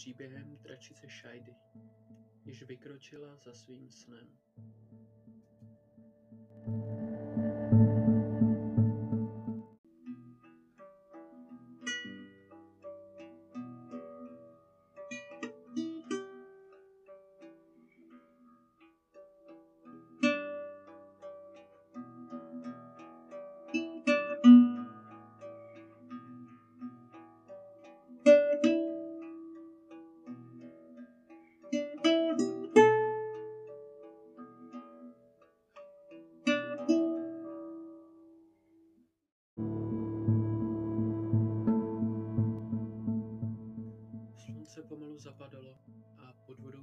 příběhem 0.00 0.56
dračice 0.56 1.08
Šajdy, 1.08 1.54
již 2.44 2.62
vykročila 2.62 3.36
za 3.36 3.52
svým 3.52 3.90
snem. 3.90 4.28
Slunce 6.64 6.99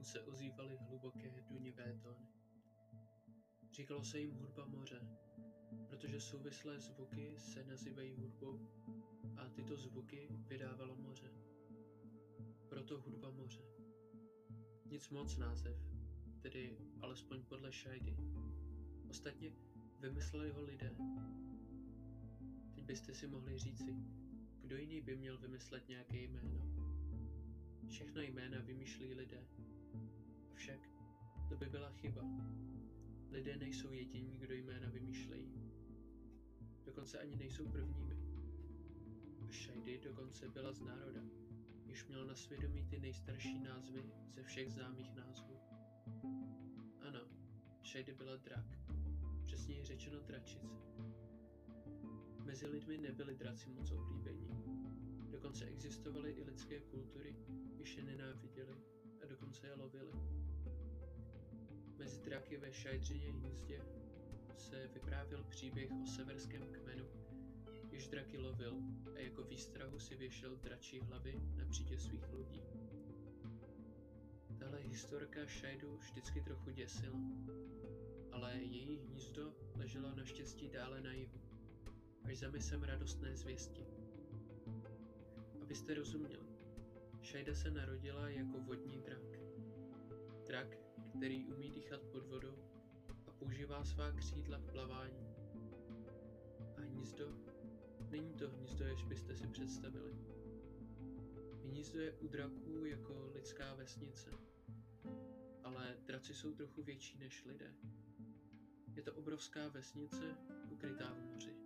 se 0.07 0.21
ozývaly 0.21 0.77
hluboké 0.77 1.41
dunivé 1.49 1.99
tóny. 2.03 2.27
Říkalo 3.71 4.03
se 4.03 4.19
jim 4.19 4.31
hudba 4.33 4.65
moře, 4.65 5.01
protože 5.89 6.19
souvislé 6.19 6.79
zvuky 6.79 7.39
se 7.39 7.63
nazývají 7.63 8.15
hudbou 8.15 8.67
a 9.37 9.49
tyto 9.49 9.77
zvuky 9.77 10.27
vydávalo 10.31 10.95
moře. 10.95 11.31
Proto 12.69 13.01
hudba 13.01 13.31
moře. 13.31 13.61
Nic 14.85 15.09
moc 15.09 15.37
název, 15.37 15.77
tedy 16.41 16.77
alespoň 17.01 17.43
podle 17.43 17.71
Šajdy. 17.71 18.17
Ostatně 19.09 19.51
vymysleli 19.99 20.51
ho 20.51 20.61
lidé. 20.61 20.95
Teď 22.75 22.83
byste 22.83 23.13
si 23.13 23.27
mohli 23.27 23.57
říci, 23.57 23.95
kdo 24.61 24.77
jiný 24.77 25.01
by 25.01 25.15
měl 25.15 25.37
vymyslet 25.37 25.87
nějaké 25.87 26.17
jméno. 26.17 26.76
Všechna 27.87 28.21
jména 28.21 28.59
vymýšlí 28.59 29.13
lidé. 29.13 29.47
Avšak 30.51 30.79
to 31.49 31.57
by 31.57 31.65
byla 31.65 31.91
chyba. 31.91 32.21
Lidé 33.31 33.57
nejsou 33.57 33.91
jediní, 33.91 34.37
kdo 34.37 34.53
jména 34.53 34.89
vymýšlejí. 34.89 35.53
Dokonce 36.85 37.19
ani 37.19 37.35
nejsou 37.35 37.69
prvními. 37.71 38.17
A 39.47 39.51
Šajdy 39.51 39.99
dokonce 40.03 40.49
byla 40.49 40.73
z 40.73 40.81
národa, 40.81 41.21
již 41.85 42.07
měl 42.07 42.25
na 42.25 42.35
svědomí 42.35 42.85
ty 42.85 42.99
nejstarší 42.99 43.59
názvy 43.59 44.03
ze 44.29 44.43
všech 44.43 44.71
známých 44.71 45.15
názvů. 45.15 45.59
Ano, 47.01 47.19
Šajdy 47.83 48.13
byla 48.13 48.35
drak, 48.35 48.65
přesněji 49.45 49.83
řečeno 49.83 50.19
dračice. 50.19 50.67
Mezi 52.45 52.67
lidmi 52.67 52.97
nebyli 52.97 53.35
draci 53.35 53.69
moc 53.69 53.91
oblíbení. 53.91 54.86
Dokonce 55.57 55.73
existovaly 55.73 56.31
i 56.31 56.43
lidské 56.43 56.79
kultury, 56.79 57.35
jež 57.77 57.97
je 57.97 58.03
nenáviděli 58.03 58.75
a 59.23 59.25
dokonce 59.25 59.67
je 59.67 59.73
lovili. 59.73 60.11
Mezi 61.97 62.21
draky 62.21 62.57
ve 62.57 62.73
Šajdřině 62.73 63.31
hnízdě 63.31 63.81
se 64.57 64.87
vyprávěl 64.87 65.43
příběh 65.43 65.91
o 66.03 66.05
severském 66.05 66.61
kmenu, 66.71 67.05
jež 67.91 68.07
draky 68.07 68.37
lovil 68.37 68.81
a 69.15 69.19
jako 69.19 69.43
výstrahu 69.43 69.99
si 69.99 70.15
věšel 70.15 70.55
dračí 70.55 70.99
hlavy 70.99 71.41
na 71.55 71.65
přídě 71.65 71.97
svých 71.97 72.31
lodí. 72.31 72.63
Tahle 74.59 74.79
historka 74.79 75.47
Šajdu 75.47 75.97
vždycky 75.97 76.41
trochu 76.41 76.71
děsila, 76.71 77.19
ale 78.31 78.53
její 78.57 78.97
hnízdo 78.97 79.53
leželo 79.75 80.15
naštěstí 80.15 80.69
dále 80.69 81.01
na 81.01 81.13
jihu, 81.13 81.41
až 82.23 82.37
za 82.37 82.49
misem 82.49 82.83
radostné 82.83 83.37
zvěsti. 83.37 83.96
Abyste 85.67 85.93
rozuměli, 85.93 86.47
Šajda 87.21 87.55
se 87.55 87.71
narodila 87.71 88.29
jako 88.29 88.59
vodní 88.59 89.01
drak. 89.01 89.39
Drak, 90.47 90.77
který 91.17 91.45
umí 91.45 91.71
dýchat 91.71 92.01
pod 92.01 92.25
vodou 92.27 92.57
a 93.27 93.31
používá 93.31 93.85
svá 93.85 94.11
křídla 94.11 94.59
k 94.59 94.71
plavání. 94.71 95.27
A 96.77 96.81
hnízdo? 96.81 97.37
Není 98.09 98.33
to 98.33 98.49
hnízdo, 98.49 98.85
jež 98.85 99.03
byste 99.03 99.35
si 99.35 99.47
představili. 99.47 100.15
Hnízdo 101.63 101.99
je 101.99 102.11
u 102.11 102.27
draků 102.27 102.85
jako 102.85 103.31
lidská 103.33 103.73
vesnice, 103.73 104.31
ale 105.63 105.97
draci 106.05 106.33
jsou 106.33 106.53
trochu 106.53 106.83
větší 106.83 107.17
než 107.17 107.45
lidé. 107.45 107.73
Je 108.95 109.03
to 109.03 109.13
obrovská 109.13 109.67
vesnice 109.67 110.35
ukrytá 110.69 111.13
v 111.13 111.33
moři. 111.33 111.56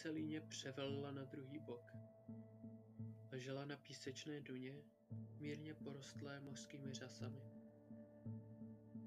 Šajdy 0.00 0.08
se 0.08 0.10
líně 0.10 0.40
převelila 0.40 1.10
na 1.10 1.24
druhý 1.24 1.58
bok. 1.58 1.92
Ležela 3.32 3.64
na 3.64 3.76
písečné 3.76 4.40
duně, 4.40 4.82
mírně 5.38 5.74
porostlé 5.74 6.40
mořskými 6.40 6.92
řasami. 6.92 7.40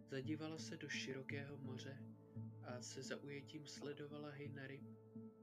Zadívala 0.06 0.58
se 0.58 0.78
do 0.78 0.90
širokého 0.90 1.58
moře 1.58 1.98
a 2.64 2.82
se 2.82 3.04
zaujetím 3.04 3.68
sledovala 3.68 4.30
hejna 4.30 4.68
ryb, 4.68 4.84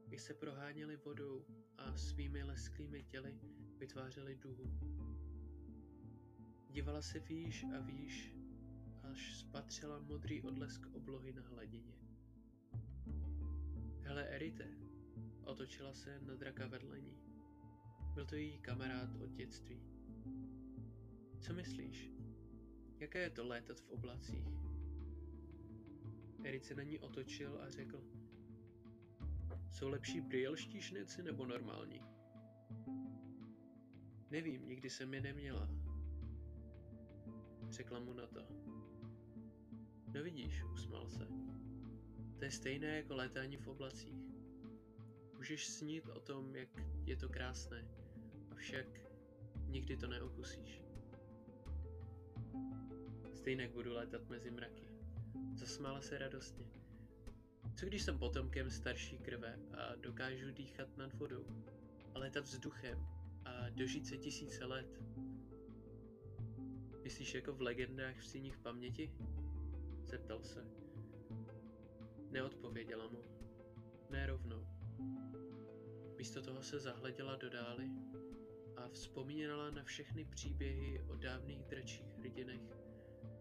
jak 0.09 0.21
se 0.21 0.34
proháněly 0.34 0.97
vodou 0.97 1.47
a 1.78 1.97
svými 1.97 2.43
lesklými 2.43 3.03
těly 3.03 3.41
vytvářely 3.78 4.37
duhu. 4.37 4.65
Dívala 6.69 7.03
se 7.03 7.19
výš 7.19 7.65
a 7.77 7.81
výš, 7.81 8.34
až 9.03 9.39
spatřila 9.39 9.99
modrý 9.99 10.43
odlesk 10.43 10.87
oblohy 10.93 11.33
na 11.33 11.43
hladině. 11.43 11.94
Hele, 14.03 14.28
Erite, 14.28 14.80
otočila 15.50 15.93
se 15.94 16.21
na 16.21 16.34
draka 16.34 16.66
vedle 16.66 17.00
ní. 17.00 17.19
Byl 18.15 18.27
to 18.27 18.34
její 18.34 18.59
kamarád 18.59 19.16
od 19.16 19.31
dětství. 19.31 19.83
Co 21.41 21.55
myslíš? 21.55 22.12
Jaké 22.99 23.19
je 23.19 23.31
to 23.31 23.47
létat 23.47 23.81
v 23.81 23.89
oblacích? 23.89 24.47
Erik 26.44 26.65
se 26.65 26.75
na 26.75 26.83
ní 26.83 26.99
otočil 26.99 27.62
a 27.62 27.71
řekl. 27.71 28.05
Jsou 29.71 29.89
lepší 29.89 30.21
brýlští 30.21 30.81
šnici 30.81 31.22
nebo 31.22 31.47
normální? 31.47 32.03
Nevím, 34.31 34.69
nikdy 34.69 34.91
jsem 34.91 35.15
je 35.15 35.21
neměla. 35.21 35.69
Řekla 37.69 38.00
mu 38.00 38.12
na 38.12 38.27
to. 38.27 38.47
No 40.15 40.22
vidíš, 40.22 40.65
usmál 40.65 41.09
se. 41.09 41.27
To 42.39 42.44
je 42.44 42.50
stejné 42.50 42.97
jako 42.97 43.15
létání 43.15 43.56
v 43.56 43.69
oblacích. 43.69 44.30
Můžeš 45.41 45.69
snít 45.69 46.09
o 46.09 46.21
tom, 46.21 46.56
jak 46.56 46.69
je 47.05 47.17
to 47.17 47.28
krásné, 47.28 47.89
avšak 48.51 48.87
nikdy 49.67 49.97
to 49.97 50.06
neokusíš. 50.06 50.84
Stejně 53.34 53.69
budu 53.69 53.93
létat 53.93 54.28
mezi 54.28 54.51
mraky. 54.51 54.89
Zasmála 55.55 56.01
se 56.01 56.19
radostně. 56.19 56.65
Co 57.77 57.87
když 57.87 58.03
jsem 58.03 58.19
potomkem 58.19 58.71
starší 58.71 59.19
krve 59.19 59.59
a 59.72 59.95
dokážu 59.97 60.51
dýchat 60.51 60.97
nad 60.97 61.15
vodou 61.15 61.47
a 62.15 62.19
létat 62.19 62.45
vzduchem 62.45 63.07
a 63.45 63.69
dožít 63.71 64.07
se 64.07 64.16
tisíce 64.16 64.65
let? 64.65 65.03
Myslíš 67.03 67.34
jako 67.34 67.53
v 67.53 67.63
legendách 67.63 68.16
v 68.19 68.27
síních 68.27 68.59
paměti? 68.59 69.13
Zeptal 70.04 70.42
se. 70.42 70.66
Neodpověděla 72.31 73.09
mu. 73.09 73.29
Místo 76.21 76.43
toho 76.43 76.63
se 76.63 76.81
zahleděla 76.81 77.37
do 77.37 77.51
dály 77.51 77.91
a 78.77 78.89
vzpomínala 78.89 79.71
na 79.71 79.84
všechny 79.84 80.25
příběhy 80.25 81.03
o 81.09 81.17
dávných 81.17 81.65
dračích 81.65 82.17
hrdinech, 82.19 82.61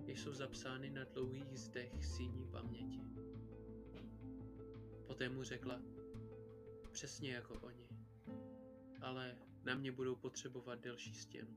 jež 0.06 0.22
jsou 0.22 0.34
zapsány 0.34 0.90
na 0.90 1.04
dlouhých 1.04 1.60
zdech 1.60 2.06
síní 2.06 2.48
paměti. 2.52 3.02
Poté 5.08 5.30
mu 5.30 5.44
řekla, 5.44 5.81
přesně 6.92 7.34
jako 7.34 7.54
oni, 7.54 7.88
ale 9.02 9.36
na 9.64 9.75
mě 9.75 9.92
budou 9.92 10.16
potřebovat 10.16 10.80
delší 10.80 11.14
stěnu. 11.16 11.56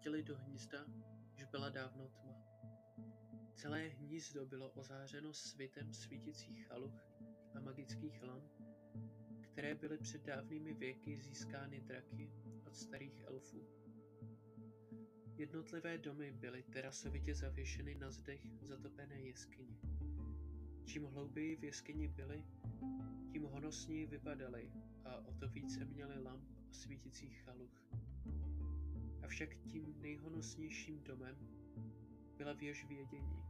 Vrátili 0.00 0.22
do 0.22 0.36
hnízda, 0.36 0.84
již 1.34 1.44
byla 1.44 1.68
dávno 1.68 2.08
tma. 2.08 2.34
Celé 3.54 3.88
hnízdo 3.88 4.46
bylo 4.46 4.70
ozářeno 4.70 5.34
svitem 5.34 5.92
svítících 5.94 6.66
chaluch 6.66 7.06
a 7.54 7.60
magických 7.60 8.22
lamp, 8.22 8.52
které 9.40 9.74
byly 9.74 9.98
před 9.98 10.22
dávnými 10.22 10.74
věky 10.74 11.20
získány 11.20 11.80
draky 11.80 12.30
od 12.66 12.76
starých 12.76 13.20
elfů. 13.20 13.66
Jednotlivé 15.36 15.98
domy 15.98 16.32
byly 16.32 16.62
terasovitě 16.62 17.34
zavěšeny 17.34 17.94
na 17.94 18.10
zdech 18.10 18.40
zatopené 18.62 19.20
jeskyně. 19.20 19.76
Čím 20.84 21.04
hlouběji 21.04 21.56
v 21.56 21.64
jeskyni 21.64 22.08
byly, 22.08 22.44
tím 23.32 23.42
honosněji 23.42 24.06
vypadaly 24.06 24.72
a 25.04 25.16
o 25.16 25.34
to 25.34 25.48
více 25.48 25.84
měly 25.84 26.22
lamp 26.22 26.44
a 26.70 26.72
svítících 26.72 27.42
chaluch. 27.42 28.09
Avšak 29.30 29.54
tím 29.54 29.94
nejhonosnějším 30.00 31.02
domem 31.02 31.36
byla 32.36 32.52
věž 32.52 32.84
vědění, 32.88 33.42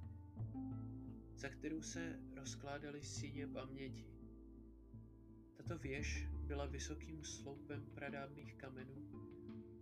za 1.35 1.49
kterou 1.49 1.82
se 1.82 2.21
rozkládaly 2.35 3.03
síně 3.03 3.47
paměti. 3.47 4.06
Tato 5.56 5.79
věž 5.79 6.29
byla 6.47 6.67
vysokým 6.67 7.25
sloupem 7.25 7.87
pradávných 7.94 8.55
kamenů, 8.55 9.11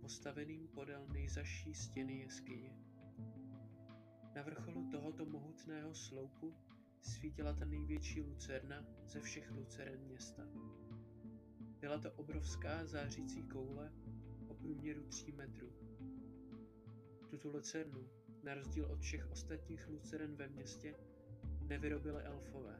postaveným 0.01 0.67
podél 0.67 1.07
nejzaší 1.07 1.73
stěny 1.73 2.19
jeskyně. 2.19 2.75
Na 4.35 4.41
vrcholu 4.41 4.89
tohoto 4.91 5.25
mohutného 5.25 5.95
sloupu 5.95 6.55
svítila 7.01 7.53
ta 7.53 7.65
největší 7.65 8.21
lucerna 8.21 8.85
ze 9.05 9.21
všech 9.21 9.51
luceren 9.51 9.99
města. 9.99 10.43
Byla 11.79 11.97
to 11.97 12.11
obrovská 12.11 12.85
zářící 12.85 13.43
koule 13.43 13.91
o 14.47 14.53
průměru 14.53 15.03
3 15.03 15.31
metrů. 15.31 15.88
Tuto 17.39 17.57
lucernu, 17.57 18.09
na 18.43 18.53
rozdíl 18.53 18.85
od 18.85 18.99
všech 18.99 19.31
ostatních 19.31 19.87
luceren 19.87 20.35
ve 20.35 20.47
městě, 20.47 20.95
nevyrobili 21.61 22.23
elfové, 22.23 22.79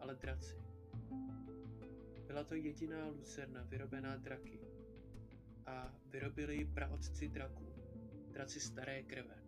ale 0.00 0.14
draci. 0.14 0.56
Byla 2.26 2.44
to 2.44 2.54
jediná 2.54 3.06
lucerna 3.06 3.62
vyrobená 3.62 4.16
draky 4.16 4.60
a 5.66 5.94
vyrobili 6.06 6.56
ji 6.56 6.64
praotci 6.64 7.28
draků, 7.28 7.66
draci 8.32 8.60
staré 8.60 9.02
krve. 9.02 9.42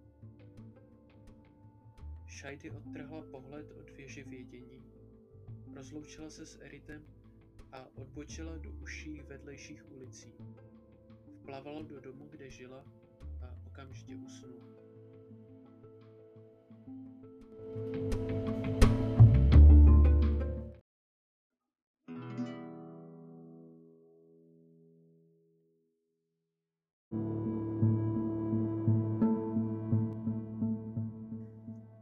Shaidy 2.28 2.70
odtrhla 2.70 3.22
pohled 3.30 3.72
od 3.72 3.90
věže 3.90 4.24
vědění, 4.24 4.84
rozloučila 5.74 6.30
se 6.30 6.46
s 6.46 6.60
Eritem 6.60 7.06
a 7.72 7.96
odbočila 7.96 8.56
do 8.56 8.72
užších 8.72 9.24
vedlejších 9.24 9.90
ulicí. 9.90 10.34
Vplavala 11.40 11.82
do 11.82 12.00
domu, 12.00 12.28
kde 12.28 12.50
žila 12.50 12.99
okamžitě 13.80 14.16
usnula. 14.16 14.66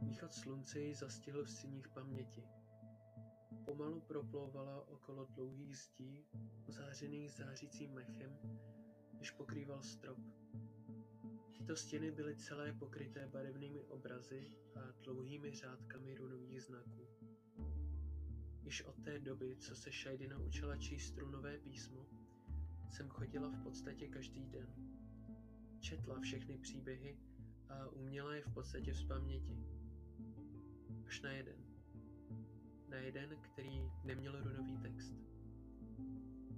Východ 0.01 0.33
slunce 0.33 0.79
ji 0.79 0.95
zastihl 0.95 1.43
v 1.43 1.49
síních 1.49 1.87
paměti. 1.87 2.43
Pomalu 3.65 4.01
proplouvala 4.01 4.87
okolo 4.87 5.25
dlouhých 5.25 5.77
zdí, 5.77 6.25
ozářených 6.67 7.31
zářícím 7.31 7.93
mechem, 7.93 8.37
než 9.19 9.31
pokrýval 9.31 9.83
strop. 9.83 10.17
Tyto 11.59 11.75
stěny 11.75 12.11
byly 12.11 12.35
celé 12.35 12.73
pokryté 12.73 13.27
barevnými 13.27 13.83
obrazy 13.83 14.51
a 14.75 14.79
dlouhými 15.03 15.51
řádkami 15.55 16.15
runových 16.15 16.61
znaků. 16.61 17.07
Již 18.63 18.81
od 18.81 19.03
té 19.03 19.19
doby, 19.19 19.55
co 19.55 19.75
se 19.75 19.91
Shady 19.91 20.27
naučila 20.27 20.77
číst 20.77 21.17
runové 21.17 21.57
písmo, 21.57 22.05
jsem 22.91 23.09
chodila 23.09 23.49
v 23.49 23.63
podstatě 23.63 24.07
každý 24.07 24.45
den. 24.45 24.67
Četla 25.79 26.19
všechny 26.19 26.57
příběhy 26.57 27.17
a 27.69 27.87
uměla 27.87 28.35
je 28.35 28.41
v 28.41 28.53
podstatě 28.53 28.93
z 28.93 29.03
paměti. 29.03 29.57
Až 31.07 31.21
na 31.21 31.31
jeden. 31.31 31.65
Na 32.89 32.97
jeden, 32.97 33.37
který 33.41 33.91
neměl 34.03 34.43
runový 34.43 34.77
text. 34.77 35.13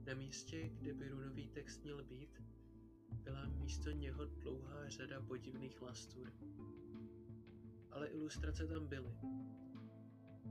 Na 0.06 0.14
místě, 0.14 0.70
kde 0.70 0.94
by 0.94 1.10
runový 1.10 1.48
text 1.48 1.84
měl 1.84 2.04
být, 2.04 2.42
byla 3.12 3.46
místo 3.46 3.92
něho 3.92 4.26
dlouhá 4.26 4.90
řada 4.90 5.22
podivných 5.22 5.82
lastur. 5.82 6.34
Ale 7.92 8.08
ilustrace 8.08 8.68
tam 8.68 8.88
byly. 8.88 9.16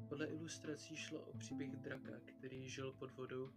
Podle 0.08 0.26
ilustrací 0.26 0.96
šlo 0.96 1.20
o 1.22 1.38
příběh 1.38 1.76
draka, 1.76 2.12
který 2.24 2.68
žil 2.68 2.92
pod 2.92 3.16
vodou, 3.16 3.50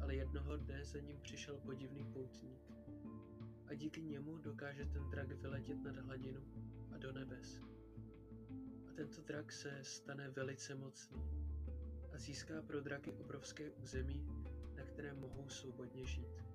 ale 0.00 0.14
jednoho 0.14 0.56
dne 0.56 0.84
za 0.84 0.98
ním 0.98 1.20
přišel 1.20 1.58
podivný 1.58 2.04
poutník. 2.04 2.60
A 3.66 3.74
díky 3.74 4.02
němu 4.02 4.38
dokáže 4.38 4.86
ten 4.86 5.10
drak 5.10 5.28
vyletět 5.28 5.82
nad 5.82 5.96
hladinu 5.96 6.40
a 6.94 6.98
do 6.98 7.12
nebes. 7.12 7.60
A 8.88 8.92
tento 8.94 9.22
drak 9.22 9.52
se 9.52 9.78
stane 9.82 10.28
velice 10.28 10.74
mocný 10.74 11.44
a 12.14 12.18
získá 12.18 12.62
pro 12.62 12.80
draky 12.80 13.12
obrovské 13.12 13.70
území, 13.70 14.26
na 14.76 14.84
kterém 14.84 15.20
mohou 15.20 15.48
svobodně 15.48 16.06
žít. 16.06 16.53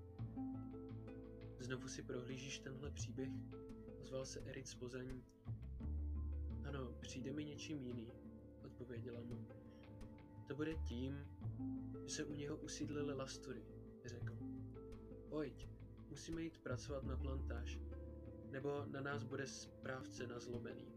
Znovu 1.59 1.87
si 1.87 2.03
prohlížíš 2.03 2.59
tenhle 2.59 2.91
příběh? 2.91 3.29
Ozval 4.01 4.25
se 4.25 4.39
Erit 4.39 4.67
z 4.67 4.75
pozaní. 4.75 5.23
Ano, 6.67 6.93
přijde 7.01 7.33
mi 7.33 7.45
něčím 7.45 7.81
jiný, 7.81 8.11
odpověděla 8.65 9.21
mu. 9.21 9.47
To 10.47 10.55
bude 10.55 10.75
tím, 10.75 11.27
že 12.03 12.09
se 12.09 12.23
u 12.23 12.33
něho 12.33 12.57
usídlily 12.57 13.13
lastury, 13.13 13.65
řekl. 14.05 14.37
Pojď, 15.29 15.69
musíme 16.09 16.41
jít 16.41 16.57
pracovat 16.57 17.03
na 17.03 17.17
plantáž, 17.17 17.79
nebo 18.51 18.85
na 18.85 19.01
nás 19.01 19.23
bude 19.23 19.47
správce 19.47 20.27
nazlobený. 20.27 20.87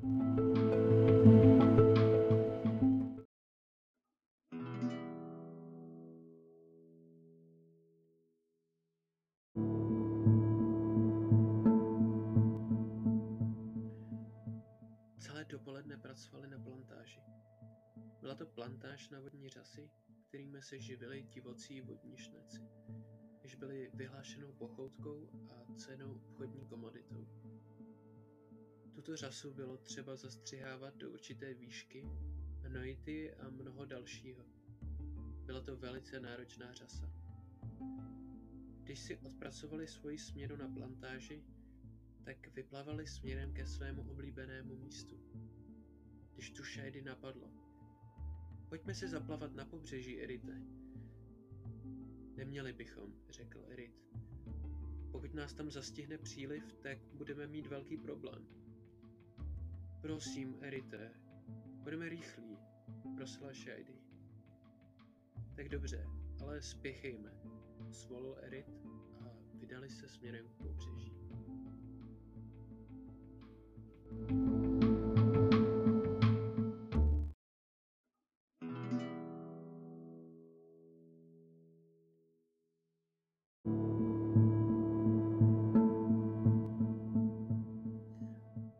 Celé 0.00 0.89
pracovali 16.20 16.48
na 16.50 16.58
plantáži. 16.58 17.22
Byla 18.20 18.34
to 18.34 18.46
plantáž 18.46 19.08
na 19.08 19.20
vodní 19.20 19.48
řasy, 19.48 19.90
kterými 20.28 20.62
se 20.62 20.78
živili 20.80 21.22
divocí 21.22 21.80
vodní 21.80 22.16
šneci, 22.16 22.60
jež 23.42 23.54
byly 23.54 23.90
vyhlášenou 23.94 24.52
pochoutkou 24.52 25.28
a 25.50 25.74
cenou 25.74 26.14
obchodní 26.14 26.66
komoditou. 26.66 27.26
Tuto 28.94 29.16
řasu 29.16 29.54
bylo 29.54 29.76
třeba 29.76 30.16
zastřihávat 30.16 30.96
do 30.96 31.10
určité 31.10 31.54
výšky, 31.54 32.08
hnojit 32.62 33.08
ji 33.08 33.34
a 33.34 33.50
mnoho 33.50 33.84
dalšího. 33.84 34.44
Byla 35.46 35.60
to 35.60 35.76
velice 35.76 36.20
náročná 36.20 36.72
řasa. 36.72 37.12
Když 38.82 38.98
si 38.98 39.16
odpracovali 39.16 39.88
svoji 39.88 40.18
směnu 40.18 40.56
na 40.56 40.68
plantáži, 40.68 41.44
tak 42.24 42.48
vyplavali 42.54 43.06
směrem 43.06 43.52
ke 43.54 43.66
svému 43.66 44.10
oblíbenému 44.10 44.76
místu. 44.76 45.16
Když 46.40 46.50
tu 46.50 46.64
Shady 46.64 47.02
napadlo. 47.02 47.50
Pojďme 48.68 48.94
se 48.94 49.08
zaplavat 49.08 49.54
na 49.54 49.64
pobřeží, 49.64 50.22
Erite. 50.22 50.62
Neměli 52.36 52.72
bychom, 52.72 53.14
řekl 53.28 53.64
Erit. 53.68 53.94
Pokud 55.12 55.34
nás 55.34 55.54
tam 55.54 55.70
zastihne 55.70 56.18
příliv, 56.18 56.72
tak 56.82 56.98
budeme 57.14 57.46
mít 57.46 57.66
velký 57.66 57.96
problém. 57.96 58.46
Prosím, 60.00 60.56
Erite, 60.60 61.10
budeme 61.82 62.08
rychlí, 62.08 62.58
prosila 63.16 63.52
Shady. 63.52 64.00
Tak 65.56 65.68
dobře, 65.68 66.06
ale 66.42 66.62
spěchejme, 66.62 67.32
svolil 67.90 68.36
Erit 68.42 68.70
a 69.20 69.34
vydali 69.54 69.90
se 69.90 70.08
směrem 70.08 70.48
k 70.48 70.62
pobřeží. 70.62 71.12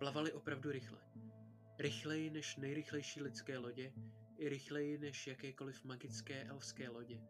Plavali 0.00 0.32
opravdu 0.32 0.70
rychle. 0.70 0.98
Rychleji 1.78 2.30
než 2.30 2.56
nejrychlejší 2.56 3.22
lidské 3.22 3.58
lodě, 3.58 3.92
i 4.38 4.48
rychleji 4.48 4.98
než 4.98 5.26
jakékoliv 5.26 5.84
magické 5.84 6.44
elfské 6.44 6.88
lodě. 6.88 7.20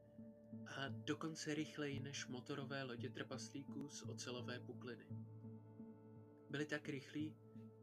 A 0.66 0.88
dokonce 0.88 1.54
rychleji 1.54 2.00
než 2.00 2.26
motorové 2.26 2.82
lodě 2.82 3.10
trpaslíků 3.10 3.88
z 3.88 4.02
ocelové 4.02 4.60
pukliny. 4.60 5.06
Byli 6.50 6.66
tak 6.66 6.88
rychlí, 6.88 7.36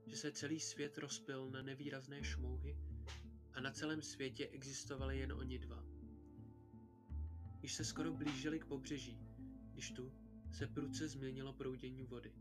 že 0.06 0.15
se 0.15 0.32
celý 0.32 0.60
svět 0.60 0.98
rozpil 0.98 1.50
na 1.50 1.62
nevýrazné 1.62 2.24
šmouhy 2.24 2.77
a 3.53 3.62
na 3.62 3.72
celém 3.72 4.01
světě 4.01 4.48
existovali 4.48 5.20
jen 5.20 5.34
oni 5.34 5.60
dva. 5.60 5.84
Když 7.60 7.74
se 7.74 7.86
skoro 7.86 8.13
blížili 8.13 8.60
k 8.60 8.65
pobřeží, 8.65 9.20
když 9.74 9.91
tu 9.91 10.12
se 10.51 10.67
prudce 10.67 11.08
změnilo 11.08 11.53
proudění 11.53 12.03
vody. 12.03 12.34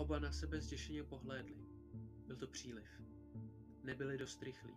Oba 0.00 0.18
na 0.18 0.32
sebe 0.32 0.60
zděšeně 0.60 1.02
pohlédli. 1.02 1.56
Byl 2.26 2.36
to 2.36 2.46
příliv. 2.46 3.02
Nebyli 3.82 4.18
dost 4.18 4.42
rychlí. 4.42 4.74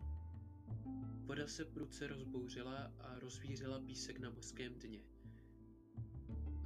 Voda 1.25 1.47
se 1.47 1.65
prudce 1.65 2.07
rozbouřila 2.07 2.93
a 2.99 3.19
rozvířila 3.19 3.79
písek 3.79 4.19
na 4.19 4.29
mořském 4.29 4.73
dně. 4.73 5.03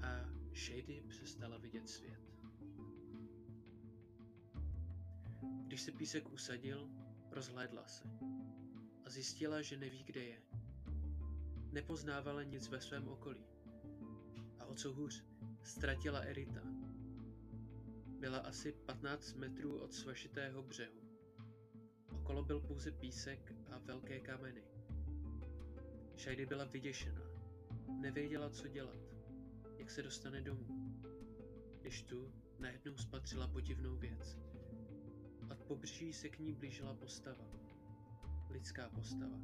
A 0.01 0.29
Shady 0.55 1.03
přestala 1.07 1.57
vidět 1.57 1.89
svět. 1.89 2.21
Když 5.67 5.81
se 5.81 5.91
písek 5.91 6.29
usadil, 6.33 6.89
rozhlédla 7.31 7.87
se 7.87 8.03
a 9.03 9.09
zjistila, 9.09 9.61
že 9.61 9.77
neví, 9.77 10.03
kde 10.03 10.23
je. 10.23 10.41
Nepoznávala 11.71 12.43
nic 12.43 12.67
ve 12.67 12.81
svém 12.81 13.07
okolí. 13.07 13.45
A 14.59 14.65
o 14.65 14.75
co 14.75 14.93
hůř, 14.93 15.25
ztratila 15.63 16.19
Erita. 16.19 16.61
Byla 18.19 18.37
asi 18.37 18.71
15 18.71 19.33
metrů 19.33 19.79
od 19.79 19.93
svašitého 19.93 20.63
břehu. 20.63 21.01
Okolo 22.09 22.43
byl 22.43 22.59
pouze 22.59 22.91
písek 22.91 23.53
a 23.71 23.77
velké 23.77 24.19
kameny. 24.19 24.63
Shady 26.17 26.45
byla 26.45 26.65
vyděšená. 26.65 27.21
Nevěděla, 28.01 28.49
co 28.49 28.67
dělat, 28.67 28.99
jak 29.77 29.91
se 29.91 30.03
dostane 30.03 30.41
domů. 30.41 31.01
Když 31.81 32.01
tu 32.01 32.33
najednou 32.59 32.97
spatřila 32.97 33.47
podivnou 33.47 33.97
věc. 33.97 34.37
Od 35.51 35.63
pobřeží 35.63 36.13
se 36.13 36.29
k 36.29 36.39
ní 36.39 36.53
blížila 36.53 36.93
postava. 36.93 37.45
Lidská 38.49 38.89
postava. 38.89 39.39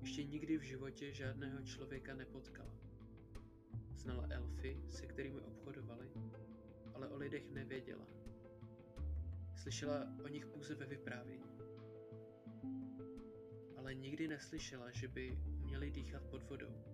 Ještě 0.00 0.24
nikdy 0.24 0.58
v 0.58 0.62
životě 0.62 1.12
žádného 1.12 1.62
člověka 1.62 2.14
nepotkala. 2.14 2.74
Znala 3.94 4.26
elfy, 4.30 4.82
se 4.88 5.06
kterými 5.06 5.40
obchodovali, 5.40 6.10
ale 6.98 7.08
o 7.08 7.16
lidech 7.16 7.50
nevěděla. 7.50 8.06
Slyšela 9.56 10.06
o 10.24 10.28
nich 10.28 10.46
pouze 10.46 10.74
ve 10.74 10.86
vyprávění. 10.86 11.58
Ale 13.76 13.94
nikdy 13.94 14.28
neslyšela, 14.28 14.90
že 14.90 15.08
by 15.08 15.38
měli 15.60 15.90
dýchat 15.90 16.22
pod 16.22 16.42
vodou. 16.50 16.84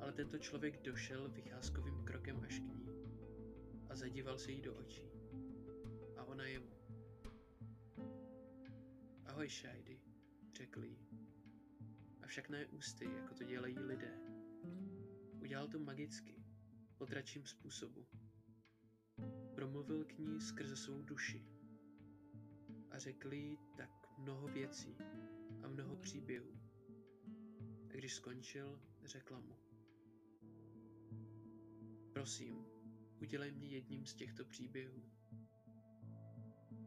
Ale 0.00 0.12
tento 0.12 0.38
člověk 0.38 0.82
došel 0.82 1.28
vycházkovým 1.28 2.04
krokem 2.04 2.40
až 2.40 2.58
k 2.58 2.62
ní 2.62 2.88
a 3.88 3.96
zadíval 3.96 4.38
se 4.38 4.52
jí 4.52 4.62
do 4.62 4.74
očí. 4.74 5.10
A 6.16 6.24
ona 6.24 6.44
jemu. 6.44 6.70
Ahoj, 9.24 9.48
Shady, 9.48 10.00
řekl 10.56 10.84
jí. 10.84 10.98
Avšak 12.22 12.48
ne 12.48 12.66
ústy, 12.66 13.04
jako 13.04 13.34
to 13.34 13.44
dělají 13.44 13.78
lidé. 13.78 14.18
Udělal 15.40 15.68
to 15.68 15.78
magicky, 15.78 16.44
po 16.98 17.04
dračím 17.04 17.46
způsobu. 17.46 18.06
Promluvil 19.62 20.04
k 20.04 20.18
ní 20.18 20.40
skrze 20.40 20.76
svou 20.76 21.02
duši 21.02 21.46
a 22.90 22.98
řekl 22.98 23.32
jí 23.32 23.58
tak 23.76 23.90
mnoho 24.18 24.48
věcí 24.48 24.96
a 25.62 25.68
mnoho 25.68 25.96
příběhů. 25.96 26.60
A 27.90 27.92
když 27.92 28.14
skončil, 28.14 28.80
řekla 29.04 29.40
mu. 29.40 29.56
Prosím, 32.12 32.66
udělej 33.20 33.52
mě 33.52 33.68
jedním 33.68 34.06
z 34.06 34.14
těchto 34.14 34.44
příběhů. 34.44 35.02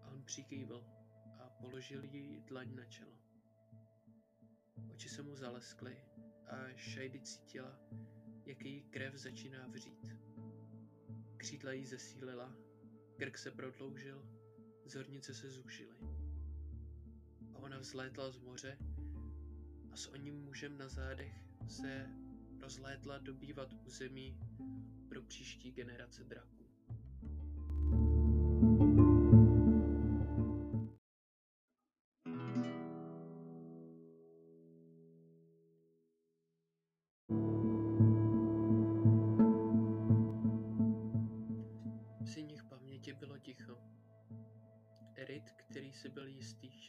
A 0.03 0.09
on 0.09 0.23
přikývl 0.23 0.85
a 1.39 1.49
položil 1.49 2.03
jí 2.03 2.41
dlaň 2.41 2.75
na 2.75 2.85
čelo. 2.85 3.17
Oči 4.91 5.09
se 5.09 5.23
mu 5.23 5.35
zaleskly 5.35 5.97
a 6.47 6.55
Shady 6.77 7.21
cítila, 7.21 7.79
jak 8.45 8.65
její 8.65 8.83
krev 8.83 9.15
začíná 9.15 9.67
vřít. 9.67 10.07
Křídla 11.37 11.71
jí 11.71 11.85
zesílila, 11.85 12.64
krk 13.17 13.37
se 13.37 13.51
prodloužil, 13.51 14.25
zornice 14.85 15.33
se 15.33 15.49
zúžily. 15.49 15.97
A 17.53 17.57
ona 17.57 17.79
vzlétla 17.79 18.31
z 18.31 18.37
moře 18.37 18.77
a 19.91 19.97
s 19.97 20.07
oním 20.07 20.43
mužem 20.43 20.77
na 20.77 20.87
zádech 20.87 21.33
se 21.67 22.07
rozlétla 22.61 23.17
dobývat 23.17 23.73
území 23.85 24.39
pro 25.09 25.21
příští 25.21 25.71
generace 25.71 26.23
draků. 26.23 26.65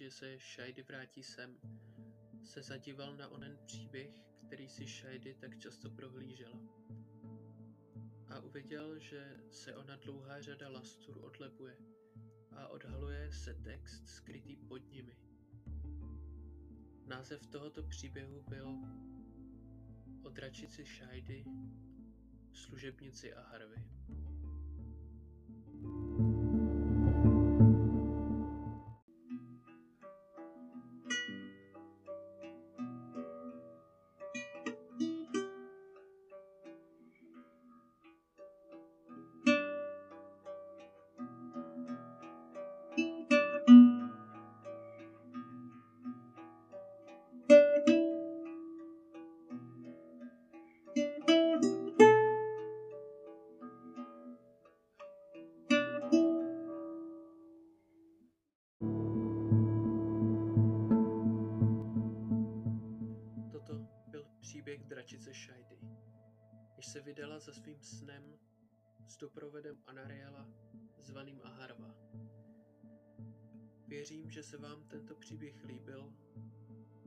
Že 0.07 0.11
se 0.11 0.39
Shady 0.39 0.83
vrátí 0.83 1.23
sem, 1.23 1.57
se 2.45 2.63
zadíval 2.63 3.17
na 3.17 3.29
onen 3.29 3.59
příběh, 3.67 4.11
který 4.47 4.69
si 4.69 4.87
Shady 4.87 5.35
tak 5.35 5.59
často 5.59 5.91
prohlížela. 5.91 6.59
A 8.29 8.41
uviděl, 8.41 8.99
že 8.99 9.37
se 9.51 9.77
ona 9.77 9.97
dlouhá 9.97 10.41
řada 10.41 10.69
lastur 10.69 11.25
odlepuje 11.25 11.77
a 12.51 12.69
odhaluje 12.69 13.33
se 13.33 13.55
text 13.55 14.09
skrytý 14.09 14.57
pod 14.57 14.93
nimi. 14.93 15.17
Název 17.07 17.47
tohoto 17.47 17.83
příběhu 17.83 18.43
byl 18.49 18.79
o 20.23 20.29
dračici 20.29 20.85
Shady, 20.85 21.45
služebnici 22.53 23.35
a 23.35 23.43
Harvey. 23.49 23.96
Dračice 65.07 65.33
Shady, 65.33 65.79
když 66.75 66.87
se 66.87 67.01
vydala 67.01 67.39
za 67.39 67.53
svým 67.53 67.83
snem 67.83 68.39
s 69.09 69.17
doprovedem 69.17 69.83
Anariela 69.87 70.49
zvaným 70.99 71.41
Aharva. 71.45 71.95
Věřím, 73.89 74.31
že 74.31 74.43
se 74.43 74.59
vám 74.59 74.89
tento 74.89 75.15
příběh 75.15 75.65
líbil 75.65 76.13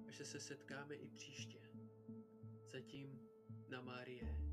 a 0.08 0.12
že 0.12 0.26
se 0.26 0.40
setkáme 0.40 0.96
i 0.96 1.08
příště. 1.08 1.60
Zatím 2.72 3.20
na 3.70 3.82
Márie. 3.82 4.49